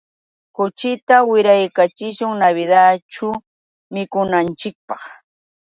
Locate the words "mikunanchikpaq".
3.93-5.01